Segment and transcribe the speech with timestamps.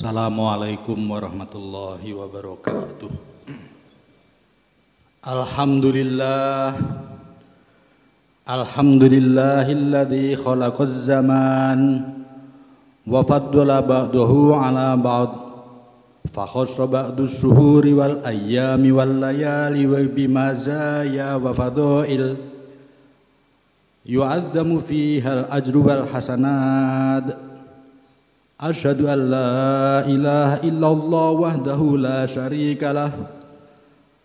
[0.00, 3.12] Assalamualaikum warahmatullahi wabarakatuh.
[5.28, 6.72] Alhamdulillah.
[8.48, 12.00] Alhamdulillahilladzi khalaqaz zaman
[13.04, 15.36] wa faddala ba'dahu ala ba'd.
[16.32, 22.40] Fa khassa ba'du syuhuri wal ayyami wal layali wa bimazaya wa fadail.
[24.08, 27.49] Yu'azzamu fiha al ajru wal hasanat
[28.60, 33.12] أشهد أن لا إله إلا الله وحده لا شريك له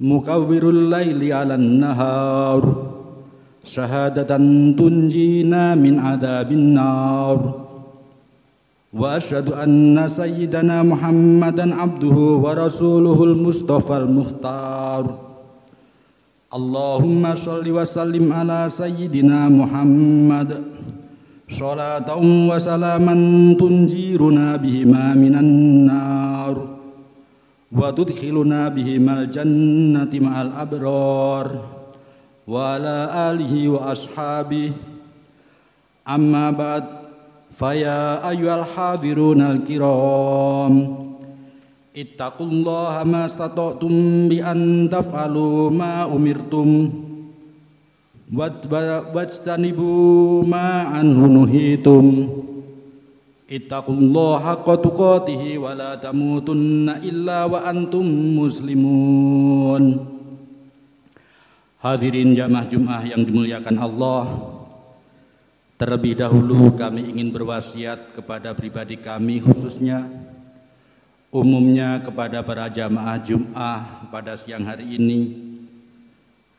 [0.00, 2.62] مكور الليل على النهار
[3.64, 4.36] شهادة
[4.78, 7.38] تنجينا من عذاب النار
[8.92, 15.04] وأشهد أن سيدنا محمدا عبده ورسوله المصطفى المختار.
[16.54, 20.75] اللهم صل وسلم على سيدنا محمد.
[21.49, 22.17] صلاة
[22.49, 23.13] وسلاما
[23.59, 26.67] تنجيرنا بهما من النار
[27.71, 31.47] وتدخلنا بهما الجنة مع الأبرار
[32.47, 32.97] وعلى
[33.31, 34.71] آله وأصحابه
[36.09, 36.83] أما بعد
[37.51, 40.97] فيا أيها الحاضرون الكرام
[41.97, 43.93] اتقوا الله ما استطعتم
[44.29, 46.89] بأن تفعلوا ما أمرتم
[48.30, 49.90] wajtanibu
[50.42, 52.04] ma anhu nuhitum
[53.46, 60.14] ittaqullaha haqqa tuqatihi wa la tamutunna illa wa antum muslimun.
[61.78, 64.26] Hadirin jamaah jumah yang dimuliakan Allah
[65.76, 70.08] Terlebih dahulu kami ingin berwasiat kepada pribadi kami khususnya
[71.28, 75.36] Umumnya kepada para jamaah Jum'ah pada siang hari ini.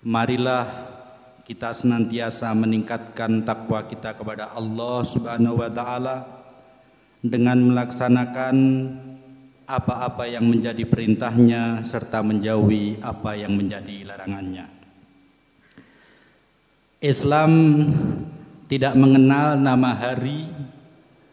[0.00, 0.64] Marilah
[1.52, 6.24] kita senantiasa meningkatkan takwa kita kepada Allah Subhanahu wa taala
[7.20, 8.56] dengan melaksanakan
[9.68, 14.64] apa-apa yang menjadi perintahnya serta menjauhi apa yang menjadi larangannya.
[17.04, 17.52] Islam
[18.72, 20.48] tidak mengenal nama hari,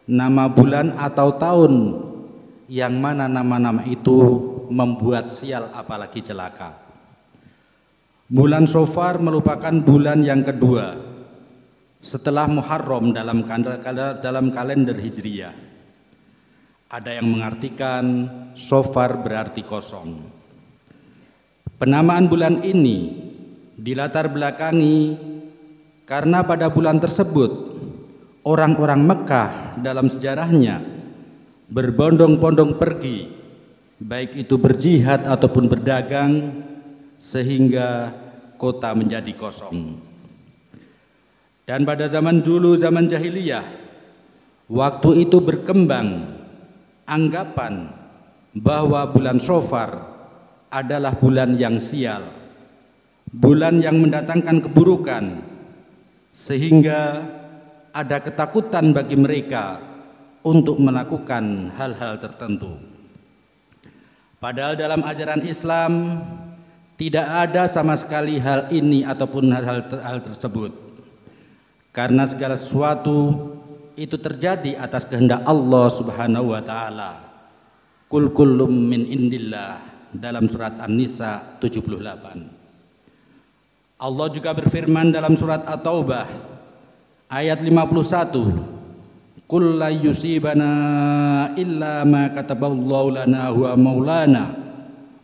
[0.04, 1.74] nama bulan atau tahun
[2.68, 4.36] yang mana nama-nama itu
[4.68, 6.89] membuat sial apalagi celaka.
[8.30, 10.94] Bulan Sofar merupakan bulan yang kedua
[11.98, 13.42] setelah Muharram dalam
[14.22, 15.50] dalam kalender Hijriyah.
[16.94, 20.14] Ada yang mengartikan Sofar berarti kosong.
[21.74, 23.18] Penamaan bulan ini
[23.74, 25.18] dilatar belakangi
[26.06, 27.50] karena pada bulan tersebut
[28.46, 30.78] orang-orang Mekah dalam sejarahnya
[31.66, 33.26] berbondong-bondong pergi
[33.98, 36.62] baik itu berjihad ataupun berdagang
[37.20, 38.16] sehingga
[38.56, 40.00] kota menjadi kosong.
[41.68, 43.62] Dan pada zaman dulu, zaman jahiliyah,
[44.66, 46.26] waktu itu berkembang
[47.04, 47.92] anggapan
[48.56, 50.10] bahwa bulan Sofar
[50.72, 52.24] adalah bulan yang sial,
[53.30, 55.24] bulan yang mendatangkan keburukan,
[56.34, 57.22] sehingga
[57.94, 59.78] ada ketakutan bagi mereka
[60.42, 62.80] untuk melakukan hal-hal tertentu.
[64.40, 65.92] Padahal dalam ajaran Islam
[67.00, 70.68] tidak ada sama sekali hal ini ataupun hal-hal hal tersebut.
[71.96, 73.32] Karena segala sesuatu
[73.96, 77.24] itu terjadi atas kehendak Allah Subhanahu wa taala.
[78.04, 79.80] Kul kullum min indillah
[80.12, 83.96] dalam surat An-Nisa 78.
[83.96, 86.28] Allah juga berfirman dalam surat At-Taubah
[87.32, 89.48] ayat 51.
[89.48, 90.68] Qul la yusibana
[91.56, 94.59] illa ma kataballahu lana huwa maulana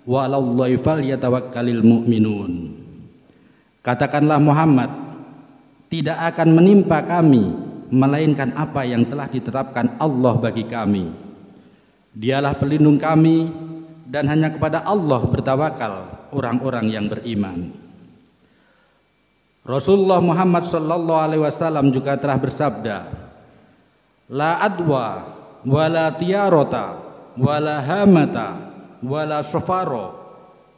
[0.07, 2.73] walallahi falyatawakkalil mu'minun.
[3.83, 4.91] Katakanlah Muhammad
[5.91, 7.51] tidak akan menimpa kami
[7.91, 11.07] melainkan apa yang telah ditetapkan Allah bagi kami.
[12.17, 13.51] Dialah pelindung kami
[14.09, 15.95] dan hanya kepada Allah bertawakal
[16.33, 17.71] orang-orang yang beriman.
[19.67, 22.97] Rasulullah Muhammad sallallahu alaihi wasallam juga telah bersabda
[24.31, 25.27] La adwa
[25.67, 27.03] wala tiarota
[27.35, 28.76] wala hamata
[29.07, 30.27] wala sofaro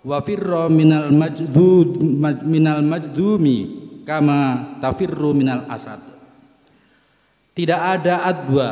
[0.05, 1.97] wa firra minal majdud
[2.45, 3.59] minal majdumi
[4.05, 6.01] kama tafirru minal asad.
[7.57, 8.71] Tidak ada adwa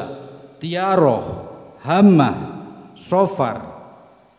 [0.61, 1.25] tiaroh
[1.83, 2.31] hama
[2.95, 3.59] sofar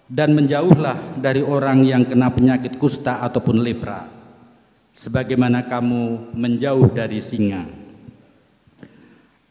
[0.08, 4.08] dan menjauhlah dari orang yang kena penyakit kusta ataupun lepra
[4.96, 7.68] sebagaimana kamu menjauh dari singa.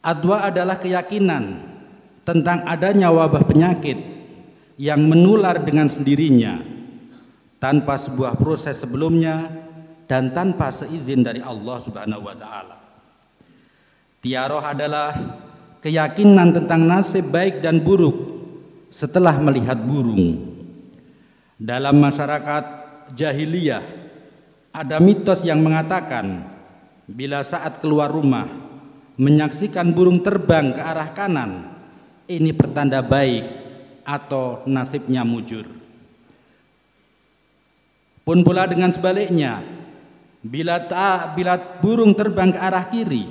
[0.01, 1.61] Adwa adalah keyakinan
[2.25, 4.16] tentang adanya wabah penyakit
[4.77, 6.61] yang menular dengan sendirinya
[7.57, 9.49] tanpa sebuah proses sebelumnya
[10.05, 12.77] dan tanpa seizin dari Allah Subhanahu wa taala.
[14.21, 15.13] Tiaroh adalah
[15.81, 18.15] keyakinan tentang nasib baik dan buruk
[18.93, 20.55] setelah melihat burung.
[21.57, 22.63] Dalam masyarakat
[23.17, 23.81] jahiliyah
[24.77, 26.45] ada mitos yang mengatakan
[27.09, 28.45] bila saat keluar rumah
[29.17, 31.73] menyaksikan burung terbang ke arah kanan
[32.29, 33.56] ini pertanda baik
[34.07, 35.67] atau nasibnya mujur.
[38.23, 39.59] Pun pula dengan sebaliknya,
[40.39, 43.27] bila ta, bila burung terbang ke arah kiri,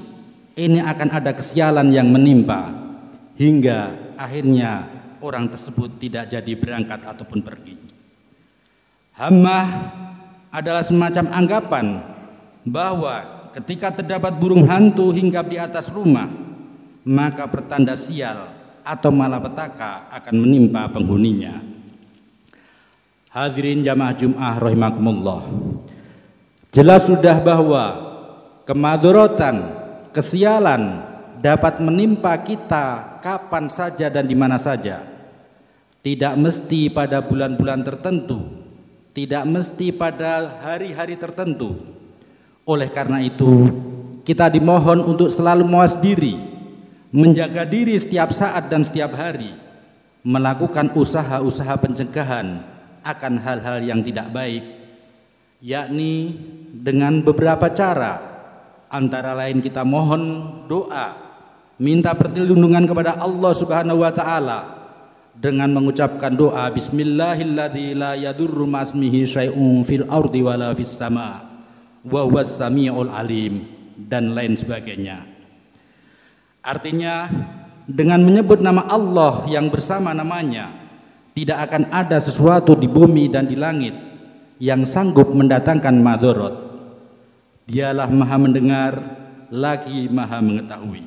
[0.57, 2.73] ini akan ada kesialan yang menimpa
[3.37, 4.89] hingga akhirnya
[5.21, 7.77] orang tersebut tidak jadi berangkat ataupun pergi.
[9.17, 9.67] Hammah
[10.53, 11.87] adalah semacam anggapan
[12.65, 16.29] bahwa ketika terdapat burung hantu hinggap di atas rumah,
[17.05, 18.49] maka pertanda sial
[18.87, 21.59] atau malapetaka akan menimpa penghuninya.
[23.35, 25.43] Hadirin jamaah Jum'ah rahimakumullah.
[26.71, 27.85] Jelas sudah bahwa
[28.63, 29.67] kemadorotan,
[30.15, 31.03] kesialan
[31.43, 35.03] dapat menimpa kita kapan saja dan di mana saja.
[36.01, 38.67] Tidak mesti pada bulan-bulan tertentu
[39.17, 41.73] tidak mesti pada hari-hari tertentu.
[42.69, 43.73] Oleh karena itu,
[44.29, 46.37] kita dimohon untuk selalu mawas diri,
[47.17, 49.49] menjaga diri setiap saat dan setiap hari,
[50.21, 52.61] melakukan usaha-usaha pencegahan
[53.01, 54.61] akan hal-hal yang tidak baik,
[55.65, 56.37] yakni
[56.77, 58.21] dengan beberapa cara,
[58.93, 61.17] antara lain kita mohon doa,
[61.81, 64.61] minta perlindungan kepada Allah Subhanahu wa taala
[65.33, 71.45] dengan mengucapkan doa bismillahilladzi la yadurru ma'asmihi syai'un fil ardi wala fis sama
[72.05, 73.65] wa huwas samiul alim
[73.97, 75.36] dan lain sebagainya.
[76.67, 77.31] Artinya
[77.87, 80.75] dengan menyebut nama Allah yang bersama namanya
[81.39, 83.95] tidak akan ada sesuatu di bumi dan di langit
[84.59, 86.55] yang sanggup mendatangkan madorot.
[87.71, 88.93] Dialah maha mendengar
[89.47, 91.07] lagi maha mengetahui.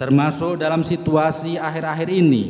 [0.00, 2.44] Termasuk dalam situasi akhir-akhir ini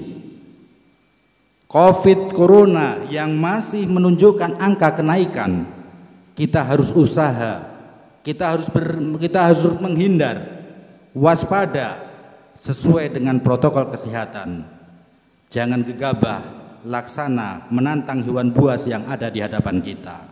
[1.66, 5.66] Covid Corona yang masih menunjukkan angka kenaikan,
[6.38, 7.66] kita harus usaha,
[8.22, 8.86] kita harus ber,
[9.18, 10.55] kita harus menghindar,
[11.16, 11.96] waspada
[12.52, 14.68] sesuai dengan protokol kesehatan.
[15.48, 16.44] Jangan gegabah,
[16.84, 20.28] laksana menantang hewan buas yang ada di hadapan kita.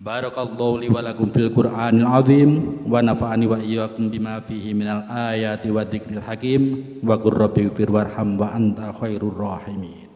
[0.00, 5.68] Barakallahu li wa lakum fil Qur'anil azim wa nafa'ani wa iyyakum bima fihi minal ayati
[5.68, 6.62] wa dzikril hakim
[7.04, 10.08] wa qur rabbi warham wa anta khairur rahimin.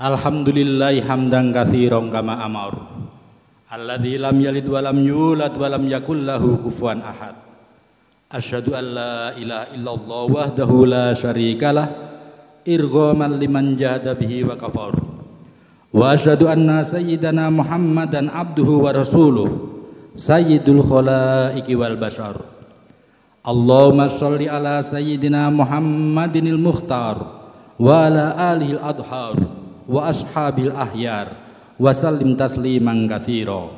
[0.03, 2.75] Alhamdulillah hamdan katsiran kama amar.
[3.71, 7.39] Alladzi lam yalid wa lam yulad wa lam yakul lahu kufuwan ahad.
[8.27, 11.87] Asyhadu an la ilaha illallah wahdahu la syarikalah
[12.67, 14.99] irghaman liman jahada bihi wa kafar.
[15.95, 19.55] Wa asyhadu anna sayyidana Muhammadan abduhu wa rasuluh
[20.19, 22.43] sayyidul khalaiqi wal bashar.
[23.47, 27.23] Allahumma shalli ala sayyidina Muhammadinil mukhtar
[27.79, 29.62] wa ala alihi al-adhar
[29.93, 31.37] wa ashabil ahyar
[31.77, 33.69] wa sallim tasliman katsira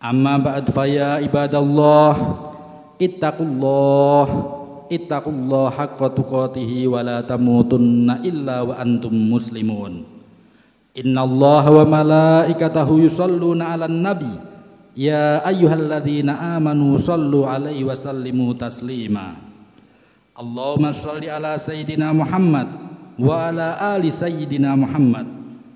[0.00, 2.16] amma ba'd fa ya ibadallah
[2.96, 4.56] ittaqullah
[4.90, 10.02] ittaqullah haqqa tuqatih wa la tamutunna illa wa antum muslimun.
[10.90, 14.34] Innallaha wa malaikatahu yusalluna 'alan nabi.
[14.98, 19.38] Ya ayyuhalladzina amanu sallu alaihi wa sallimu taslima.
[20.34, 22.89] Allahumma shalli ala sayyidina Muhammad
[23.20, 25.28] wa ala ali sayyidina Muhammad.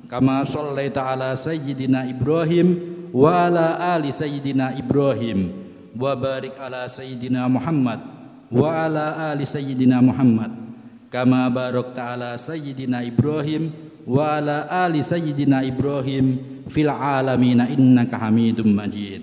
[0.08, 2.80] Kama shallaita ala sayyidina Ibrahim
[3.12, 5.52] wa ala ali sayyidina Ibrahim.
[5.92, 8.00] Wa barik ala sayyidina Muhammad
[8.48, 10.50] wa ala ali sayyidina Muhammad.
[11.12, 13.70] Kama barakta ala sayyidina Ibrahim
[14.08, 19.22] wa ala ali sayyidina Ibrahim fil alamin innaka Hamidum Majid.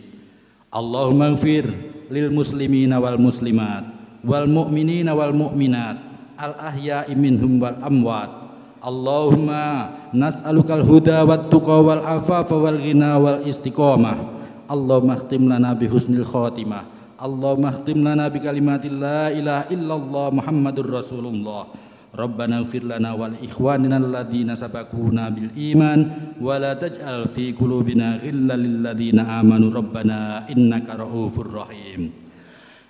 [0.71, 1.67] Allahumma ighfir
[2.07, 3.83] lil muslimina wal muslimat
[4.23, 6.10] wal mu'minina wal mu'minat
[6.41, 8.41] al ahya minhum wal amwat.
[8.81, 14.17] Allahumma nas'alukal huda wat tuqa wal afafa wal ghina wal istiqamah.
[14.65, 16.89] Allahumma khtim lana bi husnil khatimah.
[17.21, 21.69] Allahumma khtim lana bi kalimatil la ilaha illallah Muhammadur Rasulullah.
[22.11, 28.57] Rabbana ighfir lana wal ikhwanina alladhina sabaquna bil iman wa la taj'al fi qulubina ghillan
[28.81, 29.69] lil amanu.
[29.69, 32.09] Rabbana innaka raufur rahim.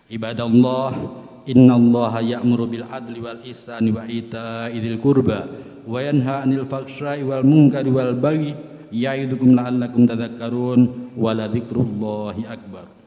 [0.07, 0.89] Ibadallah
[1.49, 5.49] innallaha ya'muru bil adli wal ihsani wa ita'i dzil qurba
[5.87, 8.53] wa yanha 'anil fahsya'i wal munkari wal baghi
[8.93, 13.00] ya'idukum la'allakum tada karun la dzikrullahi akbar.